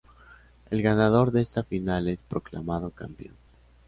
[0.71, 3.35] El ganador de esta final es proclamado campeón.